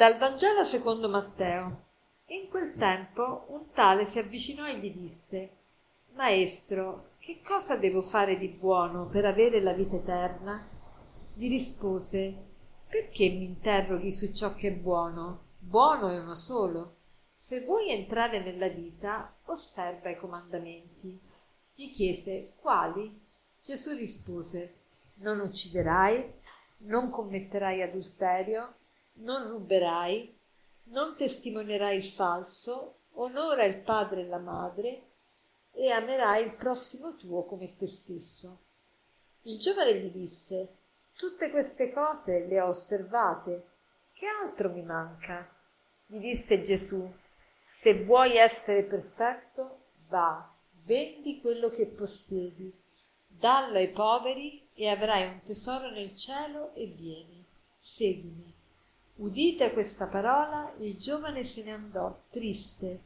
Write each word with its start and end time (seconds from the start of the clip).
Dal 0.00 0.16
Vangelo 0.16 0.62
secondo 0.64 1.10
Matteo. 1.10 1.84
In 2.28 2.48
quel 2.48 2.72
tempo 2.78 3.44
un 3.48 3.70
tale 3.70 4.06
si 4.06 4.18
avvicinò 4.18 4.66
e 4.66 4.78
gli 4.78 4.94
disse 4.94 5.50
Maestro, 6.14 7.10
che 7.18 7.42
cosa 7.44 7.76
devo 7.76 8.00
fare 8.00 8.38
di 8.38 8.48
buono 8.48 9.04
per 9.08 9.26
avere 9.26 9.60
la 9.60 9.74
vita 9.74 9.96
eterna? 9.96 10.66
Gli 11.34 11.50
rispose 11.50 12.34
Perché 12.88 13.28
mi 13.28 13.44
interroghi 13.44 14.10
su 14.10 14.32
ciò 14.32 14.54
che 14.54 14.68
è 14.68 14.72
buono? 14.72 15.40
Buono 15.58 16.08
è 16.08 16.18
uno 16.18 16.34
solo. 16.34 16.94
Se 17.36 17.60
vuoi 17.66 17.90
entrare 17.90 18.42
nella 18.42 18.68
vita, 18.68 19.30
osserva 19.48 20.08
i 20.08 20.16
comandamenti. 20.16 21.20
Gli 21.74 21.90
chiese 21.90 22.52
Quali? 22.58 23.20
Gesù 23.62 23.94
rispose 23.94 24.76
Non 25.16 25.40
ucciderai, 25.40 26.24
non 26.86 27.10
commetterai 27.10 27.82
adulterio, 27.82 28.76
non 29.20 29.48
ruberai, 29.48 30.36
non 30.84 31.14
testimonierai 31.14 31.96
il 31.96 32.04
falso, 32.04 32.96
onora 33.14 33.64
il 33.64 33.80
padre 33.80 34.22
e 34.22 34.26
la 34.26 34.38
madre 34.38 35.02
e 35.74 35.90
amerai 35.90 36.44
il 36.44 36.54
prossimo 36.54 37.16
tuo 37.16 37.44
come 37.44 37.74
te 37.76 37.86
stesso. 37.86 38.60
Il 39.42 39.58
giovane 39.58 39.98
gli 39.98 40.10
disse, 40.10 40.76
tutte 41.16 41.50
queste 41.50 41.92
cose 41.92 42.46
le 42.46 42.60
ho 42.60 42.68
osservate, 42.68 43.68
che 44.14 44.26
altro 44.26 44.70
mi 44.70 44.82
manca? 44.82 45.48
Gli 46.06 46.18
disse 46.18 46.64
Gesù, 46.64 47.10
se 47.64 48.04
vuoi 48.04 48.36
essere 48.36 48.84
perfetto, 48.84 49.84
va, 50.08 50.46
vendi 50.84 51.40
quello 51.40 51.68
che 51.70 51.86
possiedi, 51.86 52.74
dallo 53.28 53.78
ai 53.78 53.88
poveri 53.88 54.60
e 54.74 54.88
avrai 54.88 55.26
un 55.26 55.40
tesoro 55.40 55.90
nel 55.90 56.14
cielo 56.16 56.74
e 56.74 56.84
vieni, 56.86 57.46
seguimi. 57.78 58.59
Udita 59.20 59.70
questa 59.72 60.06
parola, 60.06 60.72
il 60.78 60.96
giovane 60.96 61.44
se 61.44 61.62
ne 61.62 61.72
andò 61.72 62.22
triste, 62.30 63.02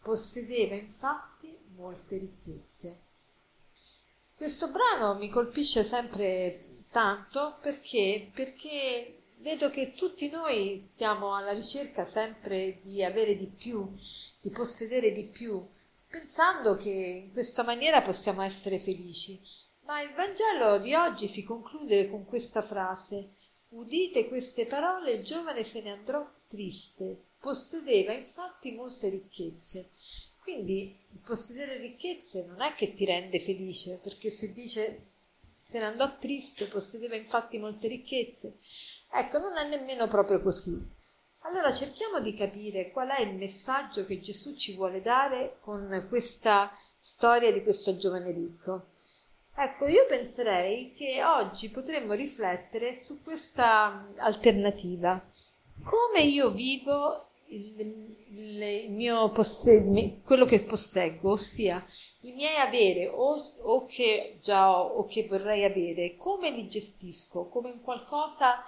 possedeva 0.00 0.74
infatti 0.74 1.54
molte 1.76 2.16
ricchezze. 2.16 3.02
Questo 4.34 4.70
brano 4.70 5.18
mi 5.18 5.28
colpisce 5.28 5.84
sempre 5.84 6.84
tanto 6.90 7.58
perché, 7.60 8.30
perché 8.32 9.24
vedo 9.40 9.68
che 9.68 9.92
tutti 9.92 10.30
noi 10.30 10.80
stiamo 10.80 11.34
alla 11.34 11.52
ricerca 11.52 12.06
sempre 12.06 12.78
di 12.82 13.04
avere 13.04 13.36
di 13.36 13.48
più, 13.48 13.94
di 14.40 14.50
possedere 14.50 15.12
di 15.12 15.24
più, 15.24 15.62
pensando 16.08 16.76
che 16.76 17.24
in 17.26 17.32
questa 17.32 17.62
maniera 17.62 18.00
possiamo 18.00 18.40
essere 18.40 18.78
felici. 18.78 19.38
Ma 19.84 20.00
il 20.00 20.14
Vangelo 20.14 20.78
di 20.78 20.94
oggi 20.94 21.28
si 21.28 21.44
conclude 21.44 22.08
con 22.08 22.24
questa 22.24 22.62
frase 22.62 23.36
Udite 23.70 24.28
queste 24.28 24.64
parole, 24.64 25.12
il 25.12 25.24
giovane 25.24 25.62
se 25.62 25.82
ne 25.82 25.90
andrò 25.90 26.26
triste. 26.48 27.24
Possedeva 27.40 28.12
infatti 28.12 28.72
molte 28.72 29.10
ricchezze. 29.10 29.90
Quindi 30.40 30.96
possedere 31.24 31.76
ricchezze 31.76 32.46
non 32.46 32.62
è 32.62 32.72
che 32.72 32.94
ti 32.94 33.04
rende 33.04 33.38
felice, 33.38 34.00
perché 34.02 34.30
se 34.30 34.54
dice 34.54 35.08
se 35.60 35.78
ne 35.80 35.84
andò 35.84 36.16
triste, 36.16 36.66
possedeva 36.66 37.14
infatti 37.14 37.58
molte 37.58 37.88
ricchezze. 37.88 38.56
Ecco, 39.12 39.38
non 39.38 39.58
è 39.58 39.68
nemmeno 39.68 40.08
proprio 40.08 40.40
così. 40.40 40.96
Allora 41.40 41.70
cerchiamo 41.72 42.20
di 42.20 42.34
capire 42.34 42.90
qual 42.90 43.08
è 43.08 43.20
il 43.20 43.34
messaggio 43.34 44.06
che 44.06 44.20
Gesù 44.20 44.56
ci 44.56 44.74
vuole 44.74 45.02
dare 45.02 45.58
con 45.60 46.06
questa 46.08 46.74
storia 46.98 47.52
di 47.52 47.62
questo 47.62 47.98
giovane 47.98 48.32
ricco. 48.32 48.86
Ecco, 49.60 49.88
io 49.88 50.06
penserei 50.06 50.94
che 50.94 51.24
oggi 51.24 51.68
potremmo 51.68 52.12
riflettere 52.12 52.96
su 52.96 53.24
questa 53.24 54.06
alternativa. 54.18 55.20
Come 55.82 56.22
io 56.22 56.50
vivo 56.50 57.26
il, 57.48 58.16
il, 58.36 58.92
mio 58.92 59.32
posseg- 59.32 60.22
quello 60.22 60.44
che 60.44 60.60
posseggo, 60.60 61.32
ossia 61.32 61.84
i 62.20 62.32
miei 62.34 62.56
avere 62.58 63.08
o, 63.08 63.34
o, 63.62 63.86
che 63.86 64.38
già 64.40 64.70
ho 64.70 65.00
o 65.00 65.06
che 65.08 65.26
vorrei 65.26 65.64
avere, 65.64 66.14
come 66.14 66.52
li 66.52 66.68
gestisco? 66.68 67.48
Come 67.48 67.72
un 67.72 67.80
qualcosa 67.80 68.62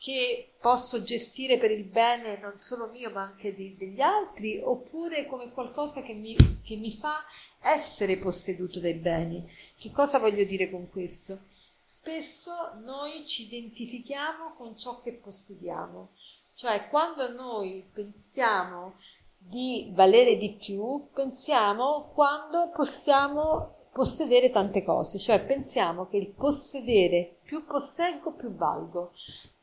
che 0.00 0.50
posso 0.60 1.02
gestire 1.02 1.58
per 1.58 1.72
il 1.72 1.84
bene 1.84 2.38
non 2.38 2.56
solo 2.56 2.88
mio 2.90 3.10
ma 3.10 3.22
anche 3.22 3.52
di, 3.52 3.76
degli 3.76 4.00
altri 4.00 4.60
oppure 4.62 5.26
come 5.26 5.50
qualcosa 5.50 6.02
che 6.02 6.12
mi, 6.12 6.36
che 6.62 6.76
mi 6.76 6.92
fa 6.92 7.16
essere 7.62 8.16
posseduto 8.18 8.78
dai 8.78 8.94
beni. 8.94 9.44
Che 9.76 9.90
cosa 9.90 10.18
voglio 10.18 10.44
dire 10.44 10.70
con 10.70 10.88
questo? 10.88 11.38
Spesso 11.82 12.52
noi 12.82 13.26
ci 13.26 13.44
identifichiamo 13.46 14.52
con 14.52 14.76
ciò 14.78 15.00
che 15.00 15.14
possediamo, 15.14 16.10
cioè 16.54 16.86
quando 16.88 17.32
noi 17.32 17.84
pensiamo 17.92 18.94
di 19.38 19.90
valere 19.94 20.36
di 20.36 20.54
più, 20.54 21.08
pensiamo 21.12 22.10
quando 22.14 22.70
possiamo 22.74 23.88
possedere 23.90 24.50
tante 24.50 24.84
cose, 24.84 25.18
cioè 25.18 25.44
pensiamo 25.44 26.06
che 26.06 26.18
il 26.18 26.28
possedere 26.28 27.38
più 27.44 27.64
posseggo 27.64 28.34
più 28.34 28.54
valgo, 28.54 29.12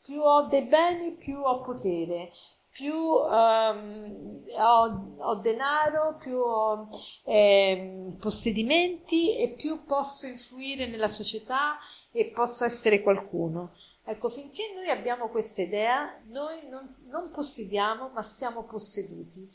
più 0.05 0.21
ho 0.21 0.43
dei 0.43 0.61
beni, 0.63 1.15
più 1.15 1.35
ho 1.35 1.61
potere, 1.61 2.31
più 2.71 2.93
um, 2.93 4.43
ho, 4.57 5.15
ho, 5.17 5.35
denaro, 5.35 6.17
più 6.19 6.37
ho 6.37 6.87
eh, 7.23 8.13
possedimenti 8.19 9.37
e 9.37 9.53
più 9.53 9.83
posso 9.85 10.27
influire 10.27 10.85
nella 10.85 11.09
società 11.09 11.77
e 12.11 12.25
posso 12.25 12.63
essere 12.65 13.01
qualcuno. 13.01 13.71
Ecco, 14.03 14.29
finché 14.29 14.61
noi 14.75 14.89
abbiamo 14.89 15.29
questa 15.29 15.63
idea, 15.63 16.21
noi 16.25 16.67
non, 16.69 16.87
non 17.07 17.31
possediamo, 17.31 18.09
ma 18.09 18.21
siamo 18.21 18.63
posseduti. 18.63 19.49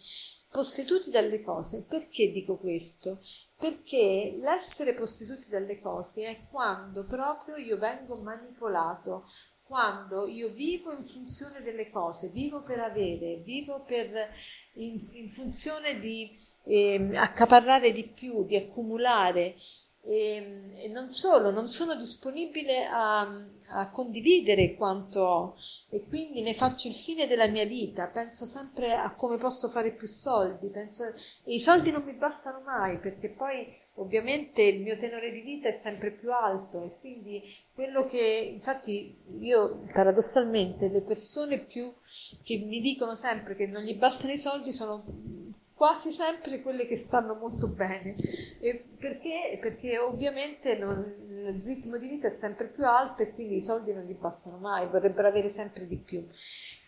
Posseduti 0.51 1.11
dalle 1.11 1.41
cose. 1.43 1.87
Perché 1.89 2.33
dico 2.33 2.57
questo? 2.57 3.21
Perché 3.57 4.39
l'essere 4.41 4.95
posseduti 4.95 5.51
dalle 5.51 5.79
cose 5.79 6.25
è 6.25 6.47
quando 6.51 7.05
proprio 7.05 7.57
io 7.57 7.77
vengo 7.77 8.17
manipolato, 8.17 9.27
quando 9.71 10.27
io 10.27 10.49
vivo 10.49 10.91
in 10.91 11.05
funzione 11.05 11.61
delle 11.61 11.91
cose, 11.91 12.31
vivo 12.31 12.65
per 12.65 12.81
avere, 12.81 13.37
vivo 13.45 13.85
per, 13.87 14.11
in, 14.73 14.99
in 15.13 15.29
funzione 15.29 16.01
di 16.01 16.29
eh, 16.65 17.11
accaparrare 17.15 17.93
di 17.93 18.03
più, 18.09 18.43
di 18.43 18.57
accumulare 18.57 19.55
e, 20.03 20.73
e, 20.75 20.89
non 20.89 21.09
solo, 21.09 21.53
non 21.53 21.69
sono 21.69 21.95
disponibile 21.95 22.85
a, 22.87 23.21
a 23.69 23.91
condividere 23.91 24.75
quanto 24.75 25.21
ho. 25.21 25.57
E 25.89 26.05
quindi 26.05 26.43
ne 26.43 26.53
faccio 26.53 26.89
il 26.89 26.95
fine 26.95 27.29
della 27.29 27.47
mia 27.47 27.65
vita, 27.65 28.09
penso 28.09 28.47
sempre 28.47 28.93
a 28.93 29.13
come 29.13 29.39
posso 29.39 29.69
fare 29.69 29.93
più 29.93 30.09
soldi, 30.09 30.67
penso, 30.71 31.05
e 31.45 31.55
i 31.55 31.61
soldi 31.61 31.93
non 31.93 32.03
mi 32.03 32.15
bastano 32.15 32.61
mai 32.65 32.99
perché 32.99 33.29
poi 33.29 33.69
ovviamente 34.01 34.63
il 34.63 34.83
mio 34.83 34.97
tenore 34.97 35.31
di 35.31 35.41
vita 35.41 35.69
è 35.69 35.73
sempre 35.73 36.11
più 36.11 36.33
alto 36.33 36.85
e 36.85 36.99
quindi 37.01 37.43
quello 37.75 38.07
che 38.07 38.51
infatti 38.55 39.15
io 39.41 39.85
paradossalmente 39.93 40.89
le 40.89 41.03
persone 41.03 41.59
più 41.59 41.93
che 42.43 42.59
mi 42.67 42.81
dicono 42.81 43.15
sempre 43.15 43.55
che 43.55 43.67
non 43.67 43.83
gli 43.83 43.97
bastano 43.97 44.33
i 44.33 44.39
soldi 44.39 44.73
sono 44.73 45.05
quasi 45.75 46.11
sempre 46.11 46.61
quelle 46.61 46.85
che 46.87 46.97
stanno 46.97 47.35
molto 47.35 47.69
bene 47.69 48.15
e 48.61 48.85
perché? 48.99 49.59
perché 49.61 49.99
ovviamente 49.99 50.77
non, 50.79 50.99
il 50.99 51.63
ritmo 51.65 51.97
di 51.99 52.09
vita 52.09 52.27
è 52.27 52.31
sempre 52.31 52.67
più 52.69 52.85
alto 52.87 53.23
e 53.23 53.33
quindi 53.35 53.57
i 53.57 53.63
soldi 53.63 53.93
non 53.93 54.05
gli 54.05 54.15
bastano 54.15 54.57
mai 54.57 54.89
vorrebbero 54.89 55.29
avere 55.29 55.51
sempre 55.51 55.87
di 55.87 55.97
più 55.97 56.27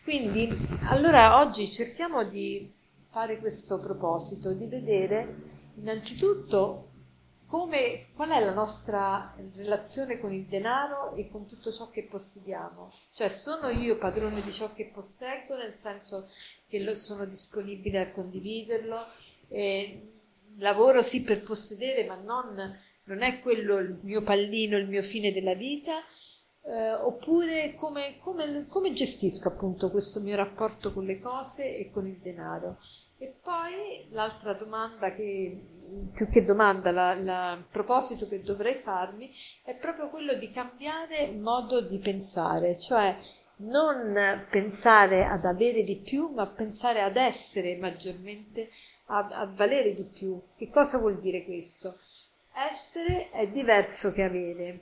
quindi 0.03 0.49
allora 0.89 1.41
oggi 1.41 1.71
cerchiamo 1.71 2.25
di 2.25 2.71
fare 3.05 3.39
questo 3.39 3.81
proposito 3.81 4.53
di 4.53 4.67
vedere 4.67 5.61
innanzitutto 5.77 6.89
come, 7.53 8.07
qual 8.15 8.31
è 8.31 8.43
la 8.43 8.55
nostra 8.55 9.37
relazione 9.57 10.19
con 10.19 10.33
il 10.33 10.47
denaro 10.47 11.15
e 11.17 11.29
con 11.29 11.47
tutto 11.47 11.71
ciò 11.71 11.91
che 11.91 12.05
possediamo? 12.05 12.91
Cioè 13.13 13.29
sono 13.29 13.69
io 13.69 13.99
padrone 13.99 14.41
di 14.41 14.51
ciò 14.51 14.73
che 14.73 14.87
posseggo, 14.87 15.55
nel 15.57 15.75
senso 15.77 16.31
che 16.67 16.95
sono 16.95 17.27
disponibile 17.27 18.01
a 18.01 18.11
condividerlo, 18.11 19.05
eh, 19.49 20.15
lavoro 20.61 21.03
sì 21.03 21.25
per 21.25 21.43
possedere, 21.43 22.07
ma 22.07 22.15
non, 22.15 22.75
non, 23.05 23.21
è 23.21 23.43
quello 23.43 23.77
il 23.77 23.99
mio 24.01 24.23
pallino, 24.23 24.79
il 24.79 24.89
mio 24.89 25.03
fine 25.03 25.31
della 25.31 25.53
vita, 25.53 25.93
eh, 26.65 26.93
oppure 26.95 27.75
come, 27.75 28.17
come, 28.21 28.65
come 28.67 28.95
gestisco 28.95 29.49
appunto 29.49 29.91
questo 29.91 30.21
mio 30.21 30.37
rapporto 30.37 30.91
con 30.91 31.05
le 31.05 31.19
cose 31.19 31.77
e 31.77 31.91
con 31.91 32.07
il 32.07 32.17
denaro. 32.17 32.79
E 33.19 33.35
poi 33.43 34.09
l'altra 34.13 34.55
domanda 34.55 35.13
che 35.13 35.72
più 36.15 36.29
che 36.29 36.45
domanda, 36.45 37.13
il 37.13 37.65
proposito 37.71 38.29
che 38.29 38.43
dovrei 38.43 38.75
farmi 38.75 39.31
è 39.65 39.77
proprio 39.77 40.09
quello 40.09 40.35
di 40.35 40.51
cambiare 40.51 41.33
modo 41.39 41.81
di 41.81 41.99
pensare, 41.99 42.79
cioè 42.79 43.17
non 43.57 44.47
pensare 44.51 45.25
ad 45.25 45.45
avere 45.45 45.83
di 45.83 46.03
più, 46.05 46.33
ma 46.33 46.47
pensare 46.47 47.01
ad 47.03 47.17
essere 47.17 47.77
maggiormente, 47.77 48.71
a, 49.07 49.29
a 49.31 49.47
valere 49.47 49.93
di 49.93 50.11
più. 50.13 50.41
Che 50.57 50.69
cosa 50.69 50.99
vuol 50.99 51.21
dire 51.21 51.45
questo? 51.45 51.99
Essere 52.55 53.31
è 53.31 53.47
diverso 53.49 54.13
che 54.13 54.23
avere. 54.23 54.81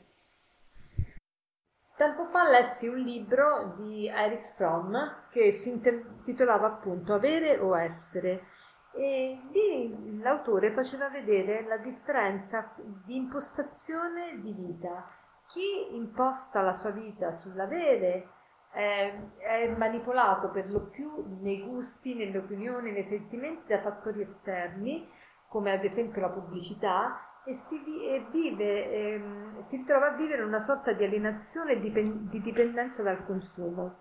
Tempo 1.97 2.25
fa 2.25 2.49
lessi 2.49 2.87
un 2.87 2.99
libro 2.99 3.77
di 3.79 4.09
Eric 4.09 4.55
Fromm 4.57 4.97
che 5.31 5.53
si 5.53 5.69
intitolava 5.69 6.67
appunto 6.67 7.13
Avere 7.13 7.59
o 7.59 7.79
essere 7.79 8.43
e 8.93 9.41
lì 9.51 10.19
l'autore 10.21 10.73
faceva 10.73 11.09
vedere 11.09 11.65
la 11.67 11.79
differenza 11.79 12.75
di 13.05 13.17
impostazione 13.17 14.41
di 14.41 14.53
vita. 14.53 15.09
Chi 15.47 15.97
imposta 15.97 16.61
la 16.61 16.75
sua 16.75 16.91
vita 16.91 17.33
sull'avere 17.33 18.29
è, 18.73 19.13
è 19.39 19.69
manipolato 19.77 20.51
per 20.51 20.71
lo 20.71 20.89
più 20.91 21.39
nei 21.41 21.63
gusti, 21.63 22.15
nelle 22.15 22.39
opinioni, 22.39 22.93
nei 22.93 23.05
sentimenti 23.05 23.67
da 23.69 23.81
fattori 23.81 24.23
esterni, 24.23 25.09
come 25.49 25.73
ad 25.73 25.85
esempio 25.85 26.21
la 26.21 26.29
pubblicità, 26.29 27.31
e 27.45 27.55
si, 27.55 28.05
e 28.05 28.27
vive, 28.31 28.91
ehm, 28.91 29.63
si 29.63 29.85
trova 29.85 30.13
a 30.13 30.17
vivere 30.17 30.43
una 30.43 30.61
sorta 30.61 30.93
di 30.93 31.05
alienazione 31.05 31.73
e 31.73 31.79
di 31.79 32.41
dipendenza 32.43 33.03
dal 33.03 33.25
consumo 33.25 33.99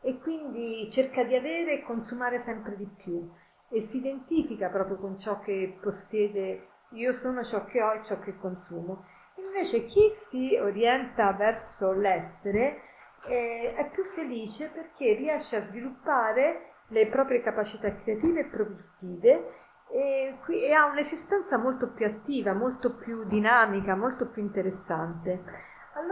e 0.00 0.18
quindi 0.18 0.88
cerca 0.90 1.22
di 1.24 1.34
avere 1.34 1.74
e 1.74 1.82
consumare 1.82 2.40
sempre 2.40 2.76
di 2.76 2.88
più 2.96 3.30
e 3.70 3.80
si 3.82 3.98
identifica 3.98 4.68
proprio 4.68 4.96
con 4.96 5.18
ciò 5.18 5.40
che 5.40 5.78
possiede, 5.80 6.68
io 6.92 7.12
sono 7.12 7.44
ciò 7.44 7.64
che 7.64 7.82
ho 7.82 7.92
e 7.92 8.04
ciò 8.04 8.18
che 8.18 8.36
consumo. 8.36 9.04
Invece 9.36 9.86
chi 9.86 10.08
si 10.10 10.56
orienta 10.56 11.32
verso 11.32 11.92
l'essere 11.92 12.80
eh, 13.26 13.74
è 13.76 13.90
più 13.90 14.04
felice 14.04 14.68
perché 14.68 15.14
riesce 15.14 15.56
a 15.56 15.60
sviluppare 15.62 16.74
le 16.88 17.06
proprie 17.08 17.42
capacità 17.42 17.94
creative 17.94 18.40
e 18.40 18.46
produttive 18.46 19.52
e, 19.90 20.38
e 20.48 20.72
ha 20.72 20.86
un'esistenza 20.86 21.58
molto 21.58 21.92
più 21.92 22.06
attiva, 22.06 22.54
molto 22.54 22.96
più 22.96 23.24
dinamica, 23.24 23.94
molto 23.94 24.28
più 24.28 24.42
interessante. 24.42 25.42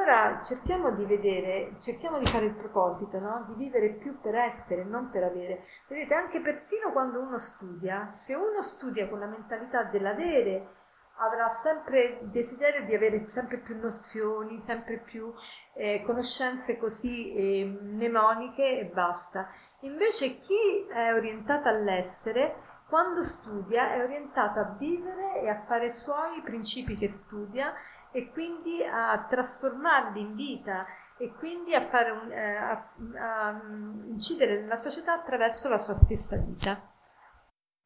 Allora 0.09 0.41
cerchiamo 0.45 0.93
di 0.93 1.05
vedere, 1.05 1.79
cerchiamo 1.81 2.21
di 2.21 2.27
fare 2.27 2.47
il 2.47 2.55
proposito, 2.55 3.19
no? 3.19 3.45
di 3.49 3.55
vivere 3.55 3.95
più 3.95 4.21
per 4.21 4.37
essere, 4.37 4.85
non 4.85 5.11
per 5.11 5.25
avere. 5.25 5.65
Vedete, 5.89 6.15
anche 6.15 6.41
persino 6.41 6.93
quando 6.93 7.19
uno 7.19 7.41
studia, 7.41 8.15
se 8.25 8.33
uno 8.33 8.63
studia 8.63 9.09
con 9.09 9.19
la 9.19 9.27
mentalità 9.27 9.83
dell'avere, 9.83 10.75
avrà 11.17 11.49
sempre 11.61 12.21
il 12.23 12.29
desiderio 12.29 12.85
di 12.85 12.95
avere 12.95 13.27
sempre 13.31 13.59
più 13.59 13.77
nozioni, 13.81 14.61
sempre 14.61 14.99
più 14.99 15.35
eh, 15.75 16.01
conoscenze 16.07 16.79
così 16.79 17.33
eh, 17.33 17.65
mnemoniche 17.65 18.79
e 18.79 18.85
basta. 18.85 19.49
Invece 19.81 20.39
chi 20.39 20.87
è 20.89 21.15
orientato 21.15 21.67
all'essere 21.67 22.55
quando 22.89 23.25
studia 23.25 23.95
è 23.95 24.01
orientato 24.01 24.61
a 24.61 24.77
vivere 24.79 25.41
e 25.41 25.49
a 25.49 25.65
fare 25.67 25.87
i 25.87 25.93
suoi 25.93 26.41
principi 26.45 26.95
che 26.95 27.09
studia 27.09 27.75
e 28.17 28.31
quindi 28.31 28.83
a 28.83 29.27
trasformarli 29.29 30.21
in 30.21 30.35
vita 30.35 30.87
e 31.19 31.35
quindi 31.35 31.75
a, 31.75 31.81
un, 31.81 32.33
eh, 32.33 32.57
a, 32.57 32.83
a 33.19 33.53
mm, 33.53 34.13
incidere 34.13 34.59
nella 34.59 34.79
società 34.79 35.13
attraverso 35.13 35.69
la 35.69 35.77
sua 35.77 35.95
stessa 35.95 36.39
vita. 36.39 36.95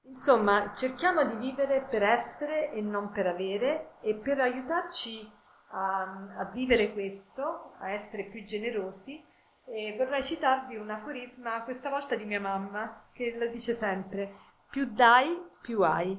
Insomma, 0.04 0.72
cerchiamo 0.76 1.24
di 1.24 1.34
vivere 1.34 1.84
per 1.90 2.04
essere 2.04 2.70
e 2.70 2.80
non 2.80 3.10
per 3.10 3.26
avere 3.26 3.96
e 4.02 4.14
per 4.14 4.38
aiutarci 4.38 5.28
a, 5.72 6.02
a 6.38 6.44
vivere 6.52 6.92
questo, 6.92 7.74
a 7.80 7.90
essere 7.90 8.28
più 8.30 8.44
generosi, 8.44 9.20
eh, 9.66 9.96
vorrei 9.96 10.22
citarvi 10.22 10.76
un 10.76 10.90
aforisma, 10.90 11.64
questa 11.64 11.90
volta 11.90 12.14
di 12.14 12.24
mia 12.24 12.40
mamma, 12.40 13.08
che 13.12 13.34
la 13.36 13.46
dice 13.46 13.74
sempre 13.74 14.32
più 14.70 14.92
dai, 14.92 15.44
più 15.60 15.82
hai. 15.82 16.16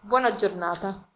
Buona 0.00 0.34
giornata. 0.34 1.12